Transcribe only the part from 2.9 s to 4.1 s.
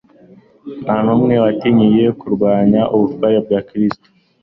ubutware bwa Kristo.